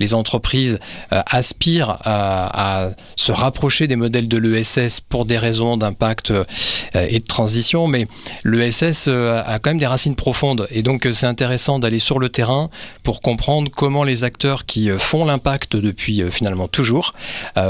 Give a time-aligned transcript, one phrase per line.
[0.00, 0.78] les entreprises
[1.10, 6.32] aspirent à, se rapprocher des modèles de l'ESS pour des raisons d'impact
[6.94, 8.06] et de transition, mais
[8.44, 10.66] l'ESS a quand même des racines profondes.
[10.70, 12.70] Et donc c'est intéressant d'aller sur le terrain
[13.02, 17.14] pour comprendre comment les acteurs qui font l'impact depuis finalement toujours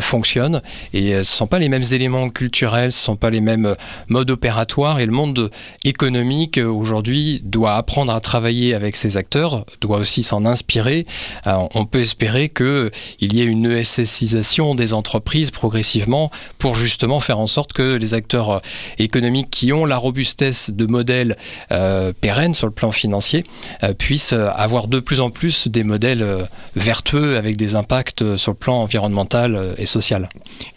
[0.00, 0.62] fonctionnent.
[0.92, 3.74] Et ce ne sont pas les mêmes éléments culturels, ce ne sont pas les mêmes
[4.08, 5.00] modes opératoires.
[5.00, 5.50] Et le monde
[5.84, 11.06] économique aujourd'hui doit apprendre à travailler avec ces acteurs, doit aussi s'en inspirer.
[11.46, 12.00] on peut
[12.48, 18.14] qu'il y ait une ESSisation des entreprises progressivement pour justement faire en sorte que les
[18.14, 18.62] acteurs
[18.98, 21.36] économiques qui ont la robustesse de modèles
[21.72, 23.44] euh, pérennes sur le plan financier
[23.82, 26.44] euh, puissent avoir de plus en plus des modèles euh,
[26.74, 30.28] vertueux avec des impacts sur le plan environnemental et social.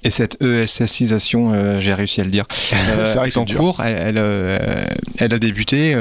[0.04, 2.46] Et cette ESSisation, j'ai réussi à le dire,
[3.06, 4.18] c'est en cours, elle,
[5.18, 5.96] elle, a débuté.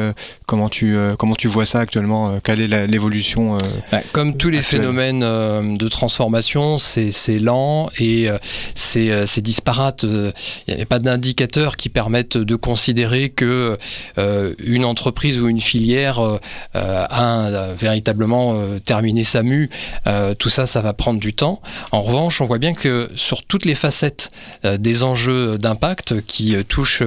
[0.47, 3.59] comment, tu, comment tu vois ça actuellement Quelle est l'évolution
[3.91, 8.29] bah, Comme tous les phénomènes de transformation, c'est lent et
[8.75, 10.05] c'est disparate.
[10.67, 13.79] Il n'y a pas d'indicateurs qui permettent de considérer que
[14.17, 16.39] une entreprise ou une filière
[16.75, 19.71] a véritablement terminé sa mue.
[20.39, 21.61] tout ça, ça va prendre du temps.
[21.93, 24.31] En revanche, on voit bien que sur toutes les facettes
[24.65, 27.03] des enjeux d'impact qui touchent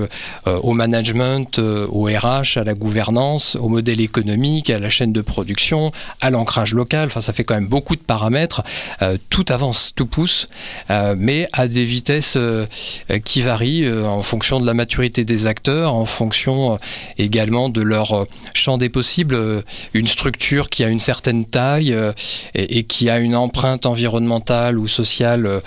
[0.45, 5.91] au management, au RH, à la gouvernance, au modèle économique, à la chaîne de production,
[6.19, 8.63] à l'ancrage local, enfin ça fait quand même beaucoup de paramètres,
[9.29, 10.49] tout avance, tout pousse,
[10.89, 12.37] mais à des vitesses
[13.25, 16.79] qui varient en fonction de la maturité des acteurs, en fonction
[17.17, 21.95] également de leur champ des possibles, une structure qui a une certaine taille
[22.55, 25.61] et, qui a une empreinte environnementale ou sociale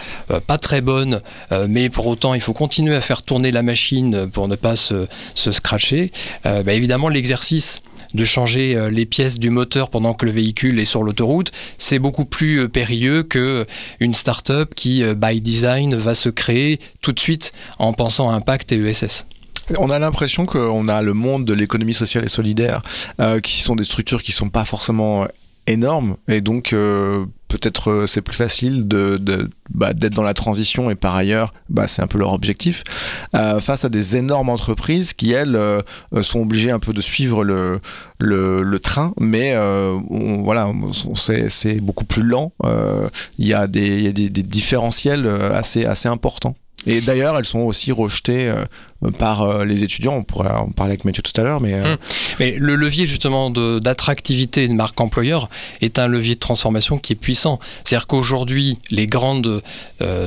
[0.47, 1.21] pas très bonne,
[1.69, 5.07] mais pour autant il faut continuer à faire tourner la machine pour ne pas se,
[5.35, 6.13] scratcher,
[6.45, 7.83] bah, évidemment l'exercice
[8.15, 12.25] de changer les pièces du moteur pendant que le véhicule est sur l'autoroute, c'est beaucoup
[12.25, 13.67] plus périlleux que
[14.01, 18.73] une start-up qui, by design, va se créer tout de suite en pensant à impact
[18.73, 19.27] et ESS.
[19.79, 22.83] On a l'impression qu'on a le monde de l'économie sociale et solidaire,
[23.21, 25.27] euh, qui sont des structures qui sont pas forcément
[25.67, 29.21] énormes, et donc euh, peut-être euh, c'est plus facile de,
[29.71, 32.83] bah, d'être dans la transition et par ailleurs bah, c'est un peu leur objectif
[33.33, 35.59] face à des énormes entreprises qui elles
[36.23, 37.81] sont obligées un peu de suivre le,
[38.19, 39.55] le, train mais
[40.43, 40.71] voilà
[41.17, 42.53] c'est, beaucoup plus lent
[43.39, 46.55] il y a des, y a des, des différentiels assez, assez importants.
[46.87, 48.65] Et d'ailleurs, elles sont aussi rejetées euh,
[49.11, 50.15] par euh, les étudiants.
[50.15, 51.99] On pourrait en parler avec Mathieu tout à l'heure, mais, euh, hum.
[52.41, 55.49] mais le levier justement d'attractivité de, marque employeur
[55.81, 57.59] est un levier de transformation qui est puissant.
[57.85, 59.63] C'est-à-dire qu'aujourd'hui, les grandes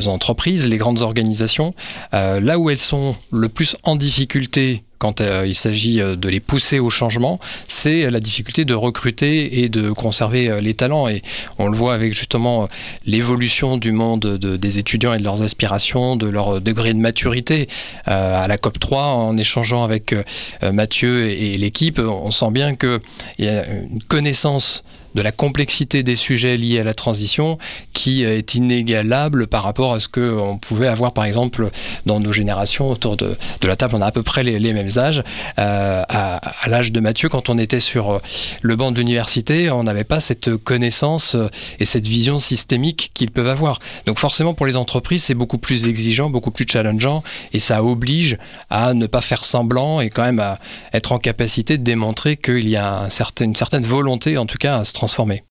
[0.05, 1.73] entreprises, les grandes organisations,
[2.11, 6.39] là où elles sont le plus en difficulté quand euh, il s'agit euh, de les
[6.39, 11.07] pousser au changement, c'est la difficulté de recruter et de conserver euh, les talents.
[11.07, 11.21] Et
[11.59, 12.67] on le voit avec justement
[13.05, 17.67] l'évolution du monde des étudiants et de leurs aspirations, de leur degré de maturité.
[18.05, 20.15] à la COP3, en échangeant avec
[20.61, 22.99] Mathieu et, et l'équipe, on sent bien qu'il
[23.39, 24.83] y a une connaissance
[25.17, 27.57] de la complexité des sujets liés à la transition
[27.93, 31.71] qui est inégalable par rapport à ce qu'on pouvait avoir par exemple
[32.05, 33.95] dans nos générations autour de, la table.
[33.95, 35.23] On a à peu près les, mêmes âges.
[35.57, 38.21] Euh, à, l'âge de Mathieu, quand on était sur
[38.61, 41.35] le banc d'université, on n'avait pas cette connaissance
[41.79, 43.79] et cette vision systémique qu'ils peuvent avoir.
[44.05, 47.23] Donc forcément pour les entreprises, c'est beaucoup plus exigeant, beaucoup plus challengeant
[47.53, 48.37] et ça oblige
[48.69, 50.59] à ne pas faire semblant et quand même à
[50.93, 53.07] être en capacité de démontrer qu'il y a
[53.41, 55.39] une certaine volonté en tout cas à se transformer.